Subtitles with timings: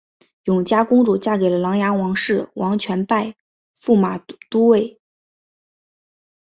[0.45, 3.35] 永嘉公主嫁给了琅琊王氏王铨拜
[3.77, 4.17] 驸马
[4.49, 4.99] 都尉。